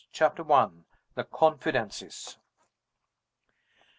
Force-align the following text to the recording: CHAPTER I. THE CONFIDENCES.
CHAPTER 0.11 0.51
I. 0.51 0.69
THE 1.13 1.25
CONFIDENCES. 1.25 2.39